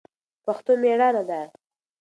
پښتو 0.45 0.71
مېړانه 0.81 1.23
ده 1.29 1.41